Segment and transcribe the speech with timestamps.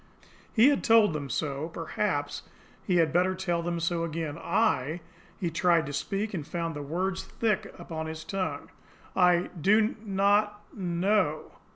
[0.51, 2.41] He had told them so perhaps
[2.83, 4.35] he had better tell them so again.
[4.35, 5.01] "I"
[5.39, 8.71] He tried to speak, and found the words thick upon his tongue.
[9.15, 11.51] "I do not know."